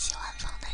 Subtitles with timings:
[0.00, 0.69] 喜欢放的。